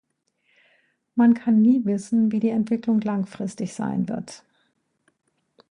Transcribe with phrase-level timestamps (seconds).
[1.13, 4.43] Man kann nie wissen, wie die Entwicklung langfristig sein wird.